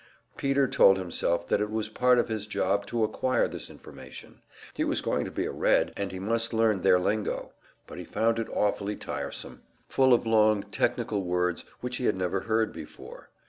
[0.35, 4.41] Peter told himself that it was part of his job to acquire this information.
[4.73, 7.51] He was going to be a "Red," and he must learn their lingo;
[7.85, 12.39] but he found it awfully tiresome, full of long technical words which he had never
[12.39, 13.29] heard before.